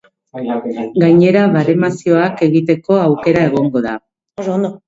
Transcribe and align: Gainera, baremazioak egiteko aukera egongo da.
Gainera, 1.03 1.43
baremazioak 1.57 2.43
egiteko 2.49 2.99
aukera 3.05 3.47
egongo 3.51 3.87
da. 3.89 3.97